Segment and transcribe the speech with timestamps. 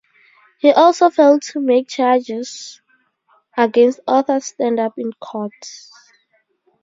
[0.57, 2.81] He also failed to make charges
[3.55, 5.53] against Arthur stand up in court.